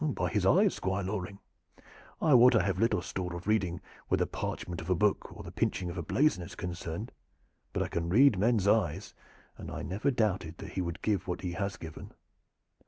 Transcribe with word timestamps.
"By 0.03 0.29
his 0.29 0.47
eyes, 0.47 0.73
Squire 0.73 1.03
Loring. 1.03 1.37
I 2.19 2.33
wot 2.33 2.55
I 2.55 2.63
have 2.63 2.79
little 2.79 3.03
store 3.03 3.35
of 3.35 3.45
reading 3.45 3.81
where 4.07 4.17
the 4.17 4.25
parchment 4.25 4.81
of 4.81 4.89
a 4.89 4.95
book 4.95 5.31
or 5.31 5.43
the 5.43 5.51
pinching 5.51 5.91
of 5.91 5.97
a 5.99 6.01
blazon 6.01 6.41
is 6.43 6.55
concerned, 6.55 7.11
but 7.71 7.83
I 7.83 7.87
can 7.87 8.09
read 8.09 8.35
men's 8.39 8.67
eyes, 8.67 9.13
and 9.59 9.69
I 9.69 9.83
never 9.83 10.09
doubted 10.09 10.57
that 10.57 10.71
he 10.71 10.81
would 10.81 11.03
give 11.03 11.27
what 11.27 11.41
he 11.41 11.51
has 11.51 11.77
given." 11.77 12.13